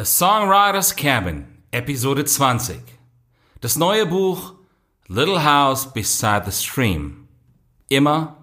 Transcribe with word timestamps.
A 0.00 0.04
Songwriter's 0.06 0.96
Cabin, 0.96 1.44
Episode 1.72 2.24
20. 2.24 2.80
Das 3.60 3.76
neue 3.76 4.06
Buch 4.06 4.54
Little 5.08 5.44
House 5.44 5.92
Beside 5.92 6.50
the 6.50 6.52
Stream. 6.52 7.28
Immer, 7.90 8.38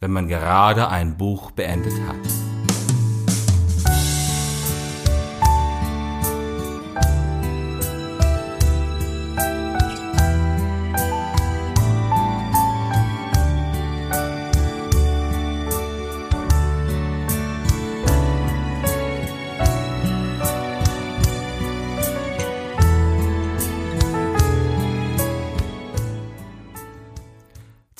wenn 0.00 0.10
man 0.10 0.26
gerade 0.26 0.88
ein 0.88 1.16
Buch 1.16 1.52
beendet 1.52 1.94
hat. 2.08 2.39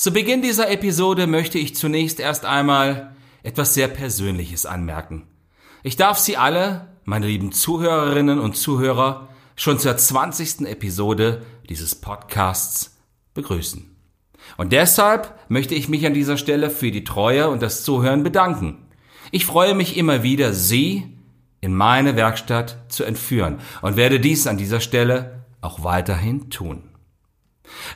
Zu 0.01 0.15
Beginn 0.15 0.41
dieser 0.41 0.71
Episode 0.71 1.27
möchte 1.27 1.59
ich 1.59 1.77
zunächst 1.77 2.21
erst 2.21 2.47
einmal 2.47 3.15
etwas 3.43 3.75
sehr 3.75 3.87
Persönliches 3.87 4.65
anmerken. 4.65 5.27
Ich 5.83 5.97
darf 5.97 6.17
Sie 6.17 6.39
alle, 6.39 6.89
meine 7.05 7.27
lieben 7.27 7.53
Zuhörerinnen 7.53 8.39
und 8.39 8.57
Zuhörer, 8.57 9.29
schon 9.57 9.79
zur 9.79 9.95
20. 9.95 10.63
Episode 10.63 11.43
dieses 11.69 11.97
Podcasts 11.97 12.97
begrüßen. 13.35 13.95
Und 14.57 14.73
deshalb 14.73 15.39
möchte 15.51 15.75
ich 15.75 15.91
mich 15.91 16.07
an 16.07 16.15
dieser 16.15 16.39
Stelle 16.39 16.71
für 16.71 16.91
die 16.91 17.05
Treue 17.05 17.51
und 17.51 17.61
das 17.61 17.85
Zuhören 17.85 18.23
bedanken. 18.23 18.87
Ich 19.33 19.45
freue 19.45 19.75
mich 19.75 19.99
immer 19.99 20.23
wieder, 20.23 20.55
Sie 20.55 21.15
in 21.61 21.75
meine 21.75 22.17
Werkstatt 22.17 22.79
zu 22.89 23.05
entführen 23.05 23.59
und 23.83 23.97
werde 23.97 24.19
dies 24.19 24.47
an 24.47 24.57
dieser 24.57 24.81
Stelle 24.81 25.45
auch 25.61 25.85
weiterhin 25.85 26.49
tun. 26.49 26.90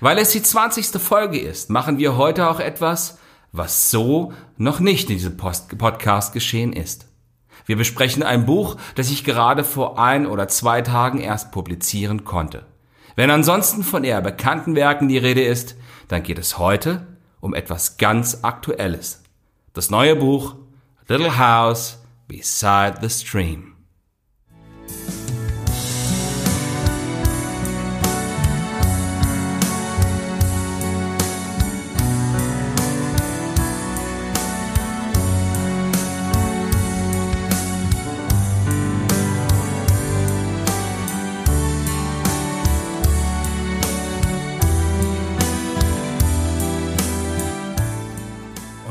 Weil 0.00 0.18
es 0.18 0.30
die 0.30 0.42
20. 0.42 1.00
Folge 1.00 1.38
ist, 1.38 1.70
machen 1.70 1.98
wir 1.98 2.16
heute 2.16 2.48
auch 2.48 2.60
etwas, 2.60 3.18
was 3.52 3.90
so 3.90 4.32
noch 4.56 4.80
nicht 4.80 5.10
in 5.10 5.16
diesem 5.16 5.36
Post 5.36 5.76
Podcast 5.78 6.32
geschehen 6.32 6.72
ist. 6.72 7.06
Wir 7.66 7.76
besprechen 7.76 8.22
ein 8.22 8.46
Buch, 8.46 8.76
das 8.94 9.10
ich 9.10 9.24
gerade 9.24 9.64
vor 9.64 9.98
ein 9.98 10.26
oder 10.26 10.48
zwei 10.48 10.82
Tagen 10.82 11.20
erst 11.20 11.50
publizieren 11.52 12.24
konnte. 12.24 12.66
Wenn 13.16 13.30
ansonsten 13.30 13.82
von 13.82 14.04
eher 14.04 14.20
bekannten 14.20 14.74
Werken 14.74 15.08
die 15.08 15.18
Rede 15.18 15.42
ist, 15.42 15.76
dann 16.08 16.22
geht 16.22 16.38
es 16.38 16.58
heute 16.58 17.06
um 17.40 17.54
etwas 17.54 17.96
ganz 17.96 18.40
Aktuelles. 18.42 19.22
Das 19.72 19.90
neue 19.90 20.16
Buch 20.16 20.56
Little 21.08 21.38
House 21.38 21.98
Beside 22.26 22.98
the 23.00 23.10
Stream. 23.10 23.73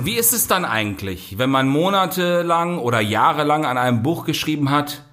Wie 0.05 0.15
ist 0.15 0.33
es 0.33 0.47
dann 0.47 0.65
eigentlich, 0.65 1.37
wenn 1.37 1.49
man 1.49 1.67
monatelang 1.67 2.79
oder 2.79 2.99
jahrelang 2.99 3.65
an 3.65 3.77
einem 3.77 4.03
Buch 4.03 4.25
geschrieben 4.25 4.69
hat 4.69 5.03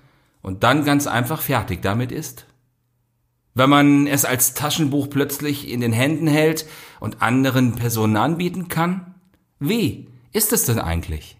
und 0.42 0.62
dann 0.62 0.84
ganz 0.84 1.06
einfach 1.06 1.40
fertig 1.40 1.82
damit 1.82 2.12
ist? 2.12 2.46
Wenn 3.54 3.70
man 3.70 4.06
es 4.06 4.24
als 4.24 4.54
Taschenbuch 4.54 5.10
plötzlich 5.10 5.68
in 5.68 5.80
den 5.80 5.92
Händen 5.92 6.26
hält 6.26 6.66
und 7.00 7.20
anderen 7.20 7.74
Personen 7.74 8.16
anbieten 8.16 8.68
kann? 8.68 9.14
Wie 9.58 10.08
ist 10.32 10.52
es 10.52 10.66
denn 10.66 10.78
eigentlich? 10.78 11.36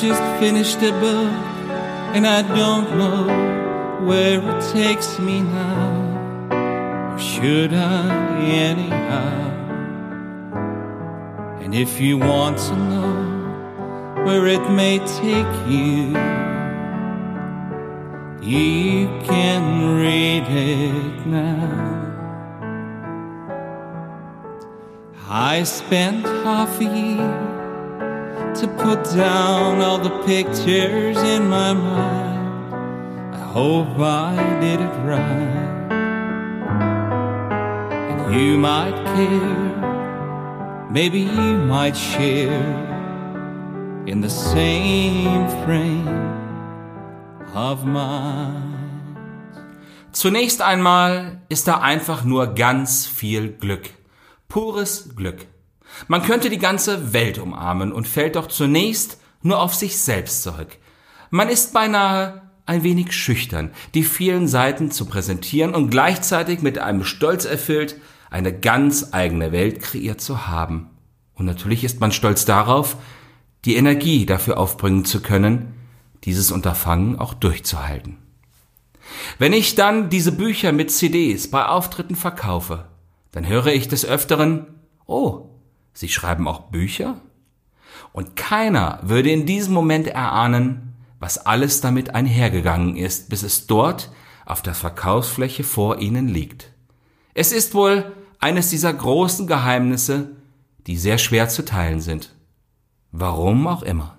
Just 0.00 0.22
finished 0.38 0.76
a 0.82 0.90
book 1.00 1.32
and 2.14 2.26
I 2.26 2.42
don't 2.42 2.98
know 2.98 4.04
where 4.06 4.40
it 4.40 4.72
takes 4.72 5.18
me 5.18 5.40
now. 5.40 7.14
Or 7.14 7.18
should 7.18 7.72
I 7.72 8.38
anyhow? 8.40 9.52
And 11.62 11.74
if 11.74 11.98
you 11.98 12.18
want 12.18 12.58
to 12.58 12.76
know 12.76 14.24
where 14.26 14.46
it 14.46 14.70
may 14.70 14.98
take 14.98 15.54
you, 15.66 16.12
you 18.42 19.08
can 19.24 19.96
read 19.96 20.44
it 20.46 21.26
now. 21.26 22.06
I 25.28 25.62
spent 25.62 26.26
half 26.26 26.80
a 26.80 26.84
year 26.84 27.55
to 28.60 28.68
put 28.68 29.04
down 29.14 29.82
all 29.82 29.98
the 29.98 30.10
pictures 30.24 31.18
in 31.22 31.46
my 31.46 31.74
mind. 31.74 32.74
I 33.34 33.38
hope 33.38 33.98
I 33.98 34.34
did 34.60 34.80
it 34.80 34.96
right. 35.04 35.90
And 38.10 38.34
you 38.34 38.56
might 38.56 38.96
care, 39.14 40.88
maybe 40.90 41.20
you 41.20 41.58
might 41.68 41.96
share 41.96 42.86
in 44.06 44.22
the 44.22 44.30
same 44.30 45.48
frame 45.64 46.08
of 47.54 47.84
mind. 47.84 48.74
Zunächst 50.12 50.62
einmal 50.62 51.42
ist 51.50 51.68
da 51.68 51.82
einfach 51.82 52.24
nur 52.24 52.54
ganz 52.54 53.06
viel 53.06 53.52
Glück. 53.52 53.90
Pures 54.48 55.14
Glück. 55.14 55.46
Man 56.08 56.22
könnte 56.22 56.50
die 56.50 56.58
ganze 56.58 57.12
Welt 57.12 57.38
umarmen 57.38 57.92
und 57.92 58.08
fällt 58.08 58.36
doch 58.36 58.48
zunächst 58.48 59.18
nur 59.42 59.60
auf 59.60 59.74
sich 59.74 59.98
selbst 59.98 60.42
zurück. 60.42 60.78
Man 61.30 61.48
ist 61.48 61.72
beinahe 61.72 62.42
ein 62.66 62.82
wenig 62.82 63.12
schüchtern, 63.12 63.70
die 63.94 64.02
vielen 64.02 64.48
Seiten 64.48 64.90
zu 64.90 65.06
präsentieren 65.06 65.74
und 65.74 65.90
gleichzeitig 65.90 66.62
mit 66.62 66.78
einem 66.78 67.04
Stolz 67.04 67.44
erfüllt, 67.44 67.96
eine 68.30 68.52
ganz 68.52 69.08
eigene 69.12 69.52
Welt 69.52 69.80
kreiert 69.80 70.20
zu 70.20 70.48
haben. 70.48 70.90
Und 71.34 71.46
natürlich 71.46 71.84
ist 71.84 72.00
man 72.00 72.12
stolz 72.12 72.44
darauf, 72.44 72.96
die 73.64 73.76
Energie 73.76 74.26
dafür 74.26 74.58
aufbringen 74.58 75.04
zu 75.04 75.22
können, 75.22 75.74
dieses 76.24 76.50
Unterfangen 76.50 77.18
auch 77.18 77.34
durchzuhalten. 77.34 78.18
Wenn 79.38 79.52
ich 79.52 79.74
dann 79.74 80.10
diese 80.10 80.32
Bücher 80.32 80.72
mit 80.72 80.90
CDs 80.90 81.50
bei 81.50 81.66
Auftritten 81.66 82.16
verkaufe, 82.16 82.86
dann 83.32 83.46
höre 83.46 83.66
ich 83.66 83.86
des 83.86 84.04
Öfteren, 84.04 84.66
oh, 85.06 85.50
Sie 85.96 86.10
schreiben 86.10 86.46
auch 86.46 86.70
Bücher? 86.70 87.22
Und 88.12 88.36
keiner 88.36 89.00
würde 89.02 89.30
in 89.30 89.46
diesem 89.46 89.72
Moment 89.72 90.06
erahnen, 90.06 90.94
was 91.18 91.38
alles 91.38 91.80
damit 91.80 92.14
einhergegangen 92.14 92.96
ist, 92.96 93.30
bis 93.30 93.42
es 93.42 93.66
dort 93.66 94.12
auf 94.44 94.60
der 94.60 94.74
Verkaufsfläche 94.74 95.64
vor 95.64 95.98
Ihnen 95.98 96.28
liegt. 96.28 96.70
Es 97.32 97.50
ist 97.50 97.74
wohl 97.74 98.12
eines 98.38 98.68
dieser 98.68 98.92
großen 98.92 99.46
Geheimnisse, 99.46 100.32
die 100.86 100.98
sehr 100.98 101.16
schwer 101.16 101.48
zu 101.48 101.64
teilen 101.64 102.02
sind. 102.02 102.34
Warum 103.10 103.66
auch 103.66 103.82
immer. 103.82 104.18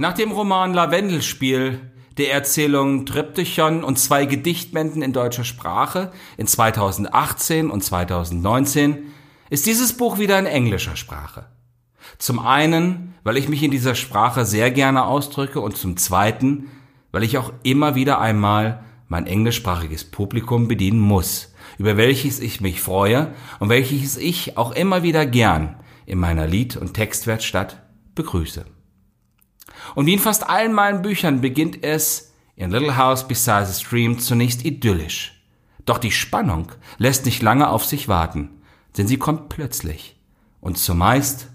Nach 0.00 0.14
dem 0.14 0.32
Roman 0.32 0.72
Lavendelspiel 0.72 1.78
der 2.16 2.32
Erzählung 2.32 3.04
Triptychon 3.04 3.84
und 3.84 3.98
zwei 3.98 4.24
Gedichtbänden 4.24 5.02
in 5.02 5.12
deutscher 5.12 5.44
Sprache 5.44 6.10
in 6.38 6.46
2018 6.46 7.68
und 7.68 7.84
2019 7.84 9.12
ist 9.50 9.66
dieses 9.66 9.94
Buch 9.94 10.18
wieder 10.18 10.38
in 10.38 10.46
englischer 10.46 10.96
Sprache. 10.96 11.48
Zum 12.16 12.38
einen, 12.38 13.12
weil 13.24 13.36
ich 13.36 13.50
mich 13.50 13.62
in 13.62 13.70
dieser 13.70 13.94
Sprache 13.94 14.46
sehr 14.46 14.70
gerne 14.70 15.04
ausdrücke 15.04 15.60
und 15.60 15.76
zum 15.76 15.98
zweiten, 15.98 16.70
weil 17.12 17.22
ich 17.22 17.36
auch 17.36 17.52
immer 17.62 17.94
wieder 17.94 18.22
einmal 18.22 18.82
mein 19.06 19.26
englischsprachiges 19.26 20.04
Publikum 20.04 20.66
bedienen 20.66 21.00
muss, 21.00 21.52
über 21.76 21.98
welches 21.98 22.40
ich 22.40 22.62
mich 22.62 22.80
freue 22.80 23.34
und 23.58 23.68
welches 23.68 24.16
ich 24.16 24.56
auch 24.56 24.72
immer 24.72 25.02
wieder 25.02 25.26
gern 25.26 25.76
in 26.06 26.18
meiner 26.18 26.46
Lied- 26.46 26.78
und 26.78 26.94
Textwerkstatt 26.94 27.82
begrüße. 28.14 28.64
Und 29.94 30.06
wie 30.06 30.14
in 30.14 30.18
fast 30.18 30.48
allen 30.48 30.72
meinen 30.72 31.02
Büchern 31.02 31.40
beginnt 31.40 31.84
es 31.84 32.32
in 32.56 32.70
Little 32.70 32.96
House 32.96 33.26
Beside 33.26 33.66
the 33.66 33.80
Stream 33.80 34.18
zunächst 34.18 34.64
idyllisch. 34.64 35.40
Doch 35.86 35.98
die 35.98 36.12
Spannung 36.12 36.72
lässt 36.98 37.24
nicht 37.24 37.42
lange 37.42 37.68
auf 37.68 37.84
sich 37.84 38.06
warten, 38.08 38.50
denn 38.96 39.06
sie 39.06 39.16
kommt 39.16 39.48
plötzlich 39.48 40.16
und 40.60 40.78
zumeist 40.78 41.48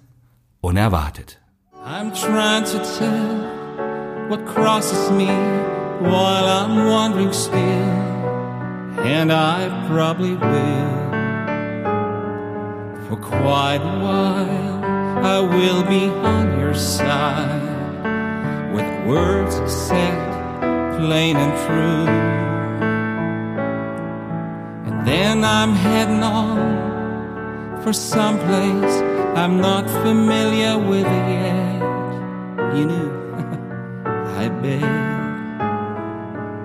unerwartet. 0.61 1.39
I'm 1.85 2.11
trying 2.11 2.63
to 2.65 2.79
tell 2.97 4.29
what 4.29 4.43
crosses 4.47 5.11
me 5.11 5.27
while 6.01 6.45
I'm 6.45 6.87
wandering 6.89 7.31
still, 7.31 7.59
and 9.05 9.31
I 9.31 9.69
probably 9.87 10.35
will. 10.35 11.05
For 13.07 13.17
quite 13.17 13.81
a 13.81 13.99
while 14.01 14.83
I 15.23 15.39
will 15.41 15.83
be 15.83 16.09
on 16.25 16.59
your 16.59 16.73
side. 16.73 17.74
With 18.75 19.07
words 19.07 19.55
said 19.71 20.17
plain 20.97 21.37
and 21.37 21.53
true. 21.65 22.07
And 24.87 25.07
then 25.07 25.43
I'm 25.43 25.73
heading 25.73 26.23
on 26.23 27.81
for 27.81 27.93
some 27.93 28.37
place 28.39 28.95
I'm 29.35 29.59
not 29.59 29.89
familiar 29.89 30.77
with 30.77 31.05
yet. 31.05 31.75
You 32.75 32.85
knew, 32.85 33.11
I 34.43 34.47
bet. 34.63 34.83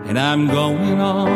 And 0.09 0.17
I'm 0.19 0.47
going 0.47 1.01
on 1.01 1.31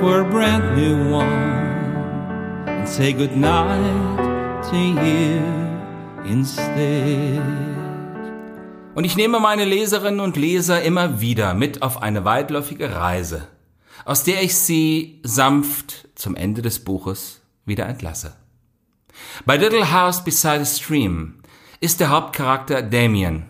for 0.00 0.20
a 0.22 0.24
brand 0.24 0.74
new 0.74 1.10
one 1.10 2.68
and 2.68 2.88
say 2.88 3.12
goodnight 3.12 4.16
to 4.70 4.78
you 4.78 5.38
instead. 6.24 7.87
Und 8.98 9.04
ich 9.04 9.16
nehme 9.16 9.38
meine 9.38 9.64
Leserinnen 9.64 10.18
und 10.18 10.36
Leser 10.36 10.82
immer 10.82 11.20
wieder 11.20 11.54
mit 11.54 11.82
auf 11.82 12.02
eine 12.02 12.24
weitläufige 12.24 12.96
Reise, 12.96 13.46
aus 14.04 14.24
der 14.24 14.42
ich 14.42 14.56
sie 14.56 15.20
sanft 15.22 16.08
zum 16.16 16.34
Ende 16.34 16.62
des 16.62 16.80
Buches 16.80 17.40
wieder 17.64 17.86
entlasse. 17.86 18.34
Bei 19.46 19.56
Little 19.56 19.92
House 19.92 20.24
Beside 20.24 20.62
a 20.62 20.64
Stream 20.64 21.34
ist 21.78 22.00
der 22.00 22.08
Hauptcharakter 22.08 22.82
Damien, 22.82 23.44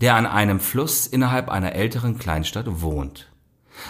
der 0.00 0.14
an 0.14 0.24
einem 0.24 0.58
Fluss 0.58 1.06
innerhalb 1.06 1.50
einer 1.50 1.74
älteren 1.74 2.18
Kleinstadt 2.18 2.80
wohnt. 2.80 3.30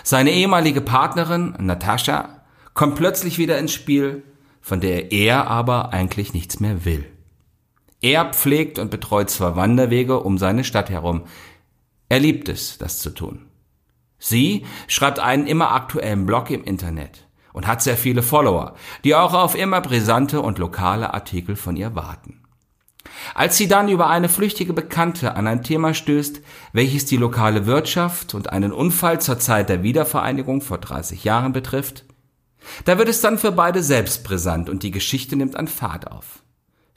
Seine 0.02 0.32
ehemalige 0.32 0.80
Partnerin, 0.80 1.54
Natascha, 1.60 2.42
kommt 2.74 2.96
plötzlich 2.96 3.38
wieder 3.38 3.56
ins 3.60 3.72
Spiel, 3.72 4.24
von 4.60 4.80
der 4.80 5.12
er 5.12 5.46
aber 5.46 5.92
eigentlich 5.92 6.34
nichts 6.34 6.58
mehr 6.58 6.84
will. 6.84 7.06
Er 8.00 8.26
pflegt 8.26 8.78
und 8.78 8.90
betreut 8.90 9.28
zwar 9.28 9.56
Wanderwege 9.56 10.20
um 10.20 10.38
seine 10.38 10.62
Stadt 10.62 10.88
herum. 10.88 11.22
Er 12.08 12.20
liebt 12.20 12.48
es, 12.48 12.78
das 12.78 13.00
zu 13.00 13.10
tun. 13.10 13.46
Sie 14.18 14.66
schreibt 14.86 15.18
einen 15.18 15.46
immer 15.46 15.72
aktuellen 15.72 16.26
Blog 16.26 16.50
im 16.50 16.64
Internet 16.64 17.26
und 17.52 17.66
hat 17.66 17.82
sehr 17.82 17.96
viele 17.96 18.22
Follower, 18.22 18.74
die 19.04 19.14
auch 19.14 19.34
auf 19.34 19.56
immer 19.56 19.80
brisante 19.80 20.40
und 20.40 20.58
lokale 20.58 21.12
Artikel 21.12 21.56
von 21.56 21.76
ihr 21.76 21.94
warten. 21.94 22.42
Als 23.34 23.56
sie 23.56 23.68
dann 23.68 23.88
über 23.88 24.08
eine 24.08 24.28
flüchtige 24.28 24.72
Bekannte 24.72 25.34
an 25.34 25.46
ein 25.46 25.62
Thema 25.62 25.92
stößt, 25.92 26.40
welches 26.72 27.06
die 27.06 27.16
lokale 27.16 27.66
Wirtschaft 27.66 28.34
und 28.34 28.50
einen 28.50 28.72
Unfall 28.72 29.20
zur 29.20 29.38
Zeit 29.38 29.68
der 29.68 29.82
Wiedervereinigung 29.82 30.60
vor 30.60 30.78
30 30.78 31.24
Jahren 31.24 31.52
betrifft, 31.52 32.04
da 32.84 32.98
wird 32.98 33.08
es 33.08 33.20
dann 33.20 33.38
für 33.38 33.52
beide 33.52 33.82
selbst 33.82 34.24
brisant 34.24 34.68
und 34.68 34.82
die 34.82 34.90
Geschichte 34.90 35.36
nimmt 35.36 35.56
an 35.56 35.68
Fahrt 35.68 36.10
auf 36.10 36.42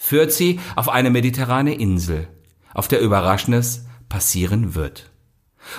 führt 0.02 0.34
sie 0.34 0.60
auf 0.76 0.90
eine 0.90 1.12
mediterrane 1.12 1.76
Insel, 1.76 2.28
auf 2.74 2.88
der 2.88 3.02
Überraschendes 3.02 3.86
passieren 4.10 4.74
wird. 4.74 5.12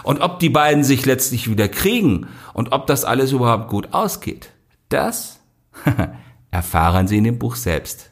Und 0.05 0.21
ob 0.21 0.39
die 0.39 0.49
beiden 0.49 0.85
sich 0.85 1.05
letztlich 1.05 1.51
wieder 1.51 1.69
kriegen 1.69 2.29
und 2.55 2.71
ob 2.71 2.87
das 2.87 3.05
alles 3.05 3.33
überhaupt 3.33 3.69
gut 3.69 3.93
ausgeht, 3.93 4.53
das 4.89 5.41
erfahren 6.53 7.09
Sie 7.09 7.19
in 7.19 7.25
dem 7.25 7.41
Buch 7.41 7.57
selbst. 7.57 8.11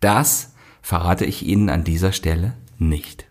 Das 0.00 0.52
verrate 0.82 1.24
ich 1.26 1.46
Ihnen 1.46 1.70
an 1.70 1.84
dieser 1.84 2.10
Stelle 2.10 2.54
nicht. 2.78 3.28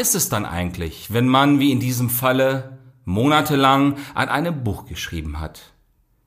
Ist 0.00 0.14
es 0.14 0.28
dann 0.30 0.46
eigentlich, 0.46 1.12
wenn 1.12 1.28
man, 1.28 1.60
wie 1.60 1.72
in 1.72 1.80
diesem 1.80 2.08
Falle, 2.08 2.78
monatelang 3.04 3.96
an 4.14 4.28
einem 4.28 4.64
Buch 4.64 4.86
geschrieben 4.86 5.40
hat 5.40 5.74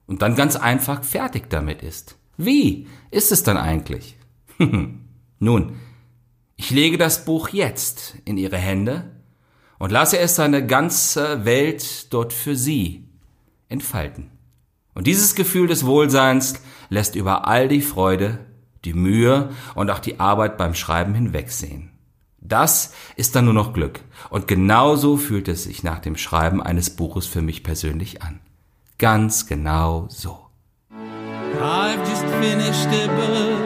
und 0.06 0.22
dann 0.22 0.36
ganz 0.36 0.56
einfach 0.56 1.03
fertig 1.03 1.50
damit 1.50 1.82
ist? 1.82 2.18
Wie 2.38 2.88
ist 3.10 3.32
es 3.32 3.44
dann 3.44 3.58
eigentlich? 3.58 4.18
Nun, 5.39 5.80
Ich 6.56 6.70
lege 6.70 6.98
das 6.98 7.25
Buch 7.25 7.50
jetzt 7.50 8.15
in 8.25 8.38
Ihre 8.38 8.58
Hände 8.58 9.12
und 9.80 9.92
lasse 9.92 10.20
es 10.20 10.36
seine 10.36 10.65
ganze 10.65 11.46
Welt 11.46 12.13
dort 12.13 12.32
für 12.32 12.56
Sie 12.56 13.10
entfalten. 13.70 14.30
Und 14.94 15.08
dieses 15.08 15.34
Gefühl 15.34 15.68
des 15.68 15.86
Wohlseins 15.86 16.62
lässt 16.89 17.15
über 17.15 17.48
all 17.48 17.68
die 17.68 17.82
Freude, 17.82 18.39
die 18.86 18.94
Mühe 18.94 19.50
und 19.74 19.89
auch 19.89 20.00
die 20.00 20.20
Arbeit 20.20 20.58
beim 20.58 20.75
Schreiben 20.75 21.15
hinwegsehen. 21.15 21.93
Das 22.46 22.94
ist 23.16 23.36
dann 23.36 23.46
nur 23.46 23.54
noch 23.54 23.74
Glück. 23.74 24.02
Und 24.30 24.48
genauso 24.48 25.16
fühlt 25.16 25.48
es 25.48 25.64
sich 25.64 25.82
nach 25.84 26.00
dem 26.00 26.18
Schreiben 26.18 26.62
eines 26.62 26.90
Buches 26.90 27.26
für 27.26 27.42
mich 27.42 27.64
persönlich 27.64 28.22
an. 28.22 28.42
Ganz 28.98 29.48
genau 29.48 30.08
so. 30.10 30.40
I've 31.62 32.00
just 32.10 32.26
finished 32.42 32.88
a 32.88 33.08
book 33.08 33.64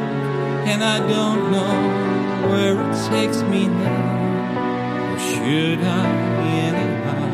and 0.67 0.83
I 0.83 0.99
don't 0.99 1.51
know 1.51 2.49
where 2.51 2.75
it 2.79 2.93
takes 3.09 3.41
me 3.43 3.67
now. 3.67 5.13
Or 5.13 5.19
should 5.19 5.79
I 5.79 6.05
anyhow? 6.67 7.27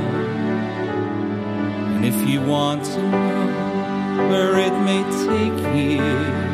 And 1.95 2.05
if 2.05 2.15
you 2.27 2.41
want 2.41 2.85
to 2.85 3.01
know 3.01 4.29
where 4.29 4.57
it 4.59 4.73
may 4.85 5.03
take 5.27 5.57
you, 5.75 6.53